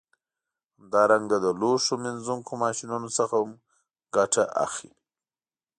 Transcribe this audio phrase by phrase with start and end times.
[0.77, 3.51] همدارنګه له لوښو مینځونکو ماشینونو څخه هم
[4.15, 4.93] ګټه اخلي